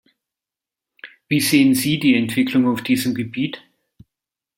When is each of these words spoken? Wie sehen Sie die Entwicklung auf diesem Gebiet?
Wie 1.27 1.39
sehen 1.39 1.75
Sie 1.75 1.99
die 1.99 2.15
Entwicklung 2.15 2.67
auf 2.67 2.81
diesem 2.81 3.13
Gebiet? 3.13 3.61